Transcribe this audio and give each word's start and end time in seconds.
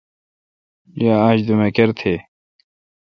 یا 1.03 1.13
آج 1.27 1.37
دومکر 1.47 1.89
تھے°۔ 1.99 2.15